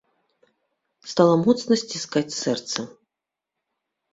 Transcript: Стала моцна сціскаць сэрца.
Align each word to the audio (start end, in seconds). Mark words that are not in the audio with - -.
Стала 1.11 1.35
моцна 1.43 1.73
сціскаць 1.83 2.37
сэрца. 2.41 2.87